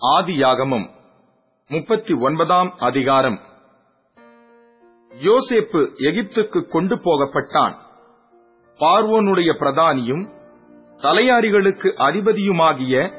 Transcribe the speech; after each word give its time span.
ஆதியாகமம் 0.00 0.88
முப்பத்தி 1.68 2.14
ஒன்பதாம் 2.14 2.74
அதிகாரம். 2.78 3.40
யோசேப்பு 5.08 5.90
எகிப்துக்கு 5.98 6.68
கொண்டு 6.68 6.96
போகப்பட்டான். 6.96 7.74
பார்வோனுடைய 8.78 9.54
பிரதானியும் 9.58 10.28
தலையாரிகளுக்கு 10.96 11.94
அதிபதியுமாகிய 11.96 13.12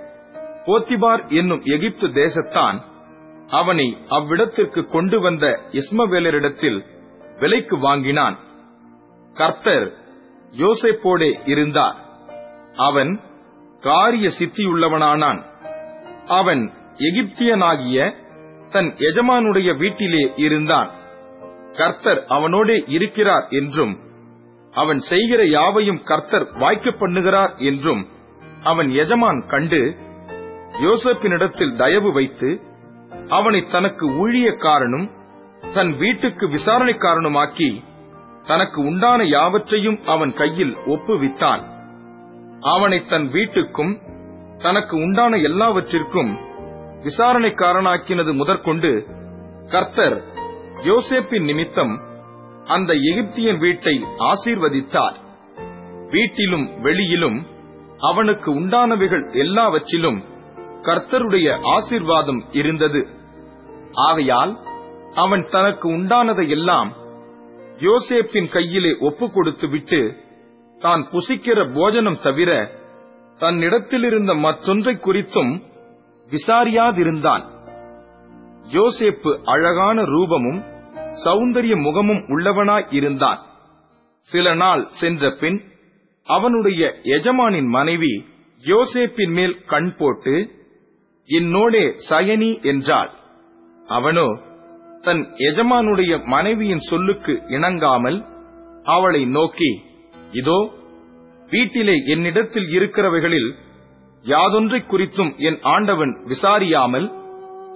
போத்திபார் 0.65 1.27
என்னும் 1.29 1.61
எகிப்து 1.63 2.07
தேசத்தான் 2.07 2.81
அவனை 3.47 3.97
அவ்விடத்திற்கு 4.09 4.83
கொண்டு 4.83 5.21
வந்த 5.21 5.59
இஸ்மவேலரிடத்தில் 5.71 6.85
விலைக்கு 7.39 7.79
வாங்கினான். 7.79 8.37
கர்த்தர் 9.33 9.93
யோசேப்போடே 10.51 11.47
இருந்தார். 11.47 11.95
அவன் 12.75 13.21
காரிய 13.81 14.29
சித்தியுள்ளவனானான். 14.39 15.55
அவன் 16.27 16.73
எகிப்தியனாகிய 16.97 18.13
தன் 18.69 18.93
எஜமானுடைய 18.97 19.77
வீட்டிலே 19.77 20.33
இருந்தான். 20.35 20.91
கர்த்தர் 21.73 22.25
அவனோடே 22.27 22.83
இருக்கிறார் 22.87 23.45
என்றும் 23.49 23.99
அவன் 24.71 24.99
செய்கிற 24.99 25.45
யாவையும் 25.45 26.01
கர்த்தர் 26.03 26.51
வாய்க்க 26.57 26.89
பண்ணுகிறார் 26.89 27.57
என்றும் 27.57 28.07
அவன் 28.63 28.89
எஜமான் 28.89 29.45
கண்டு 29.47 29.97
யோசப்பினிடத்தில் 30.81 31.77
தயவு 31.77 32.11
வைத்து 32.11 32.61
அவனை 33.27 33.61
தனக்கு 33.61 34.05
ஊழியக்காரனும் 34.11 35.07
தன் 35.73 35.97
வீட்டுக்கு 35.97 36.47
விசாரணைக்காரனுமாக்கி 36.47 37.83
தனக்கு 38.45 38.81
உண்டான 38.81 39.23
யாவற்றையும் 39.23 39.99
அவன் 40.05 40.33
கையில் 40.33 40.77
ஒப்புவித்தான். 40.85 41.63
அவனை 42.59 43.05
தன் 43.05 43.31
வீட்டுக்கும் 43.31 43.93
தனக்கு 44.57 44.97
உண்டான 44.97 45.35
எல்லாவற்றிற்கும் 45.37 46.31
விசாரணைக்காரனாக்கினது 47.03 48.33
முதற்கொண்டு 48.33 48.91
கர்த்தர் 49.67 50.17
யோசேப்பின் 50.83 51.43
நிமித்தம் 51.43 51.93
அந்த 52.65 52.93
எகிப்தியன் 52.93 53.57
வீட்டை 53.57 53.95
ஆசீர்வதித்தார். 54.31 55.17
வீட்டிலும் 56.09 56.81
வெளியிலும் 56.81 57.47
அவனுக்கு 57.99 58.49
உண்டானவைகள் 58.59 59.33
எல்லாவற்றிலும் 59.33 60.19
கர்த்தருடைய 60.81 61.47
ஆசீர்வாதம் 61.75 62.41
இருந்தது. 62.51 63.01
ஆகையால் 63.91 64.53
அவன் 65.15 65.47
தனக்கு 65.51 65.87
உண்டானதையெல்லாம் 65.91 66.89
யோசேப்பின் 67.79 68.51
கையிலே 68.51 68.97
ஒப்புக் 68.99 69.33
கொடுத்து 69.33 69.67
விட்டு 69.67 70.01
தான் 70.79 71.07
புசிக்கிற 71.11 71.59
போஜனம் 71.73 72.19
தவிர 72.21 72.51
தன்னிடத்திலிருந்த 73.39 74.31
மற்றொன்றை 74.35 74.93
குறித்தும் 74.95 75.51
விசாரியாதிருந்தான். 76.29 77.43
யோசேப்பு 78.71 79.31
அழகான 79.43 79.97
ரூபமும் 80.03 80.61
சௌந்தரிய 81.25 81.75
முகமும் 81.81 82.23
உள்ளவனாய் 82.27 82.87
இருந்தான். 82.89 83.39
சில 84.29 84.55
நாள் 84.55 84.83
சென்ற 84.99 85.29
பின் 85.31 85.59
அவனுடைய 86.27 86.81
எஜமானின் 87.03 87.69
மனைவி 87.69 88.13
யோசேப்பின் 88.63 89.33
மேல் 89.33 89.55
கண் 89.65 89.91
போட்டு 89.97 90.35
என்னோடே 91.29 91.85
சயனி 92.09 92.51
என்றாள். 92.61 93.11
அவனோ 93.87 94.27
தன் 95.01 95.23
எஜமானுடைய 95.49 96.13
மனைவியின் 96.25 96.83
சொல்லுக்கு 96.89 97.33
இணங்காமல் 97.47 98.19
அவளை 98.83 99.21
நோக்கி 99.25 99.71
இதோ 100.31 100.59
வீட்டிலே 101.49 101.95
என்னிடத்தில் 102.05 102.63
இருக்கிறவைகளில் 102.63 103.55
யாதொன்றை 104.23 104.79
குறித்தும் 104.85 105.37
என் 105.37 105.59
ஆண்டவன் 105.61 106.13
விசாரியாமல் 106.27 107.13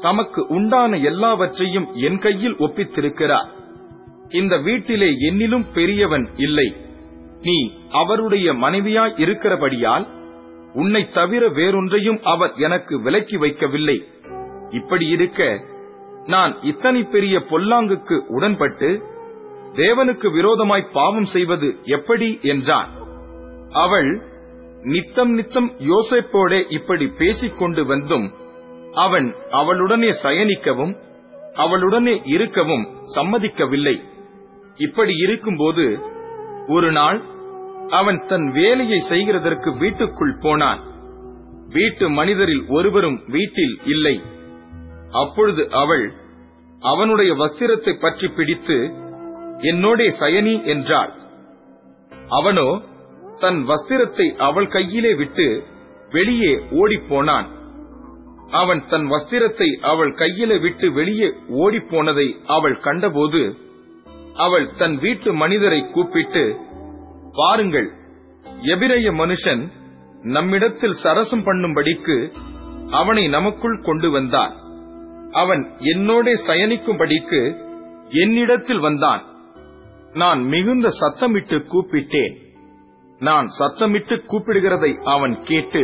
தமக்கு 0.01 0.47
உண்டான 0.47 0.97
எல்லாவற்றையும் 0.97 1.87
என் 1.93 2.19
கையில் 2.19 2.55
ஒப்பித்திருக்கிறார். 2.55 3.49
இந்த 4.29 4.57
வீட்டிலே 4.57 5.07
என்னிலும் 5.07 5.73
பெரியவன் 5.73 6.29
இல்லை. 6.35 6.75
நீ 7.41 7.73
அவருடைய 7.89 8.53
மனைவியாய் 8.53 9.19
இருக்கிறபடியால் 9.19 10.07
உன்னை 10.73 11.09
தவிர 11.09 11.49
வேறொன்றையும் 11.49 12.19
அவர் 12.23 12.53
எனக்கு 12.55 13.01
விலக்கி 13.01 13.37
வைக்கவில்லை. 13.37 14.03
இப்படி 14.69 15.07
இருக்க 15.07 15.65
நான் 16.25 16.61
இத்தனை 16.61 17.03
பெரிய 17.03 17.39
பொல்லாங்குக்கு 17.39 18.17
உடன்பட்டு 18.27 18.89
தேவனுக்கு 19.73 20.31
விரோதமாய் 20.33 20.89
பாவம் 20.93 21.25
செய்வது 21.25 21.75
எப்படி 21.83 22.39
என்றான். 22.41 23.00
அவள் 23.71 24.11
நித்தம் 24.83 25.31
நித்தம் 25.31 25.69
யோசைப்போடே 25.89 26.59
இப்படி 26.69 27.05
பேசிக் 27.19 27.57
கொண்டு 27.57 27.81
வந்தும் 27.85 28.27
அவன் 29.05 29.27
அவளுடனே 29.51 30.09
சயனிக்கவும் 30.23 30.93
அவளுடனே 31.55 32.15
இருக்கவும் 32.25 32.85
சம்மதிக்கவில்லை. 33.15 33.95
இப்படி 34.77 35.13
இருக்கும்போது 35.17 35.85
ஒரு 36.67 36.89
நாள் 36.91 37.19
அவன் 37.89 38.19
தன் 38.27 38.47
வேலையை 38.51 38.99
செய்கிறதற்கு 39.09 39.69
வீட்டுக்குள் 39.77 40.35
போனான். 40.41 40.81
வீட்டு 41.67 42.05
மனிதரில் 42.09 42.63
ஒருவரும் 42.67 43.19
வீட்டில் 43.27 43.75
இல்லை. 43.85 44.15
அப்பொழுது 45.21 45.63
அவள் 45.73 46.05
அவனுடைய 46.81 47.31
வஸ்திரத்தை 47.33 47.93
பற்றி 47.99 48.27
பிடித்து 48.27 48.77
என்னோடே 49.71 50.07
சயனி 50.19 50.55
என்றாள். 50.65 51.11
அவனோ 52.29 52.69
தன் 53.41 53.59
வஸ்திரத்தை 53.69 54.27
அவள் 54.47 54.67
கையிலே 54.67 55.11
விட்டு 55.13 55.47
வெளியே 56.09 56.53
ஓடிப்போனான். 56.81 57.47
அவன் 58.61 58.81
தன் 58.87 59.05
வஸ்திரத்தை 59.11 59.67
அவள் 59.91 60.13
கையிலே 60.13 60.57
விட்டு 60.57 60.87
வெளியே 60.91 61.29
ஓடிப்போனதை 61.63 62.27
அவள் 62.55 62.77
கண்டபோது 62.79 63.43
அவள் 64.35 64.67
தன் 64.71 64.95
வீட்டு 64.97 65.29
மனிதரை 65.33 65.79
கூப்பிட்டு 65.87 66.43
பாருங்கள் 67.33 67.89
எபிரேய 68.73 69.07
மனுஷன் 69.11 69.61
நம்மிடத்தில் 70.35 70.99
சரசம் 71.03 71.45
பண்ணும்படிக்கு 71.45 72.17
அவனை 72.99 73.23
நமக்குள் 73.27 73.77
கொண்டு 73.81 74.09
வந்தான். 74.09 74.53
அவன் 75.31 75.61
என்னோடே 75.93 76.33
சயனிக்கும்படிக்கு 76.47 77.41
என்னிடத்தில் 78.23 78.79
வந்தான். 78.79 79.21
நான் 80.13 80.41
மிகுந்த 80.43 80.87
சத்தமிட்டு 81.01 81.57
கூப்பிட்டேன். 81.73 82.33
நான் 83.21 83.47
சத்தமிட்டு 83.59 84.15
கூப்பிடுகிறதை 84.27 84.89
அவன் 85.03 85.39
கேட்டு 85.43 85.81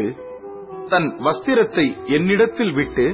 தன் 0.87 1.07
வஸ்திரத்தை 1.19 1.85
என்னிடத்தில் 2.05 2.71
விட்டு 2.71 3.05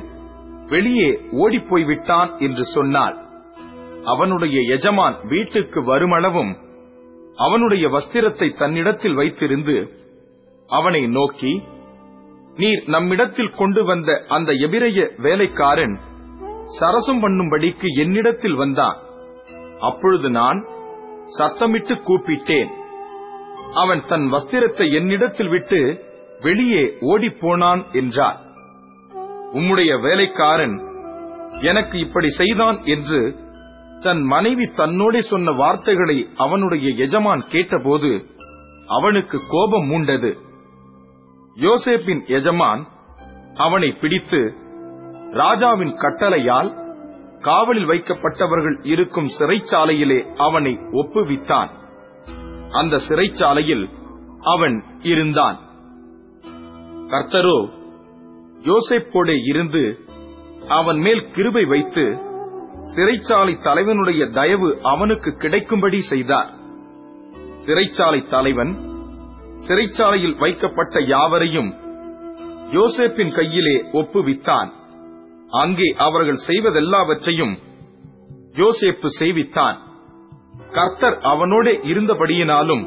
வெளியே 0.68 1.10
ஓடிப்போய் 1.32 1.84
விட்டான் 1.84 2.38
என்று 2.38 2.64
சொன்னாள். 2.64 3.16
அவனுடைய 4.04 4.58
எஜமான் 4.76 5.18
வீட்டுக்கு 5.24 5.82
வருமளவும் 5.82 6.54
அவனுடைய 7.38 7.88
வஸ்திரத்தை 7.88 8.48
தன்னிடத்தில் 8.54 9.16
வைத்திருந்து 9.16 9.76
அவனை 10.70 11.08
நோக்கி 11.08 11.54
நீர் 12.56 12.84
நம்மிடத்தில் 12.86 13.56
கொண்டு 13.56 13.84
வந்த 13.84 14.26
அந்த 14.28 14.52
எபிரைய 14.52 15.10
வேலைக்காரன் 15.18 15.96
சரசம் 16.80 17.22
பண்ணும்படிக்கு 17.24 17.88
என்னிடத்தில் 17.96 18.56
வந்தான். 18.56 18.98
அப்பொழுது 19.80 20.30
நான் 20.30 20.62
சத்தமிட்டு 21.40 21.96
கூப்பிட்டேன். 22.10 22.72
அவன் 23.74 24.04
தன் 24.08 24.32
வஸ்திரத்தை 24.32 24.94
என்னிடத்தில் 24.94 25.48
விட்டு 25.48 26.04
வெளியே 26.40 26.84
ஓடிப்போனான் 27.02 27.92
என்றார். 27.92 28.40
உம்முடைய 29.54 30.02
வேலைக்காரன் 30.02 30.82
எனக்கு 31.62 32.00
இப்படி 32.00 32.30
செய்தான் 32.30 32.84
என்று 32.84 33.42
தன் 34.02 34.22
மனைவி 34.22 34.64
தன்னோடே 34.78 35.20
சொன்ன 35.20 35.52
வார்த்தைகளை 35.52 36.30
அவனுடைய 36.36 36.90
எஜமான் 36.90 37.44
கேட்டபோது 37.48 38.26
அவனுக்கு 38.88 39.40
கோபம் 39.50 39.90
மூண்டது. 39.92 40.38
யோசேப்பின் 41.56 42.26
எஜமான் 42.28 42.88
அவனை 43.56 43.92
பிடித்து 43.92 44.54
ராஜாவின் 45.32 45.94
கட்டளையால் 45.94 46.82
காவலில் 47.40 47.88
வைக்கப்பட்டவர்கள் 47.88 48.78
இருக்கும் 48.84 49.30
சிறைச்சாலையிலே 49.40 50.36
அவனை 50.38 50.80
ஒப்புவித்தான். 50.92 51.70
அந்த 52.80 53.00
சிறைச்சாலையில் 53.08 53.86
அவன் 54.54 54.84
இருந்தான். 55.02 55.58
கர்த்தரோ 57.12 57.58
யோசேப்போடே 58.70 59.36
இருந்து 59.44 59.84
அவன் 60.68 61.00
மேல் 61.00 61.24
கிருபை 61.32 61.66
வைத்து 61.66 62.06
சிறைச்சாலை 62.96 63.54
தலைவனுடைய 63.64 64.24
தயவு 64.28 64.70
அவனுக்கு 64.82 65.32
கிடைக்கும்படி 65.34 66.00
செய்தார். 66.02 66.50
சிறைச்சாலை 67.66 68.30
தலைவன் 68.30 68.74
சிறைச்சாலையில் 69.68 70.38
வைக்கப்பட்ட 70.38 71.00
யாவரையும் 71.02 71.72
யோசேப்பின் 72.72 73.34
கையிலே 73.36 73.76
ஒப்புவித்தான். 73.92 74.70
அங்கே 75.62 75.90
அவர்கள் 75.98 76.40
செய்வதெல்லாவற்றையும் 76.48 77.56
யோசேப்பு 78.62 79.10
செய்வித்தான். 79.20 79.78
கர்த்தர் 80.72 81.18
அவனோட 81.22 81.84
இருந்தபடியினாலும் 81.84 82.84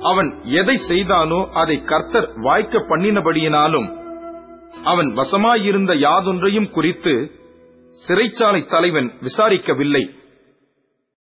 அவன் 0.00 0.40
எதை 0.44 0.76
செய்தானோ 0.88 1.48
அதை 1.52 1.82
கர்த்தர் 1.82 2.32
வாய்க்க 2.36 2.78
பண்ணினபடியினாலும் 2.78 3.88
அவன் 4.82 5.14
வசமாயிருந்த 5.14 5.94
யாதொன்றையும் 5.94 6.70
குறித்து 6.70 7.32
சிறைச்சாலை 8.08 8.66
தலைவன் 8.66 9.12
விசாரிக்கவில்லை. 9.20 10.19